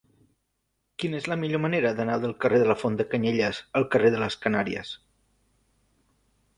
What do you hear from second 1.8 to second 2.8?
d'anar del carrer de la